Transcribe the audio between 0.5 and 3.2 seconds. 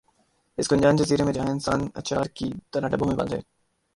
اس گنجان جزیر ے میں جہاں انسان اچار کی طرح ڈبوں میں